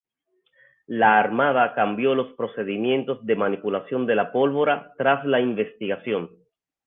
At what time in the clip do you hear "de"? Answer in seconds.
3.23-3.35, 4.07-4.15